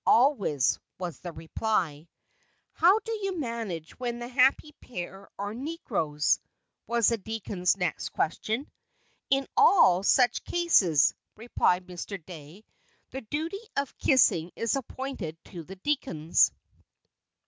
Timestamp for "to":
15.43-15.61